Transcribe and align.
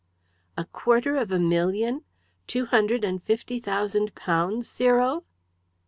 "A 0.57 0.65
quarter 0.65 1.15
of 1.15 1.31
a 1.31 1.37
million! 1.37 2.03
Two 2.47 2.65
hundred 2.65 3.03
and 3.03 3.21
fifty 3.21 3.59
thousand 3.59 4.15
pounds, 4.15 4.67
Cyril!" 4.67 5.25